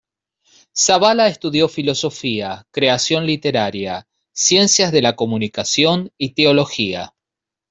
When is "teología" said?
6.33-7.13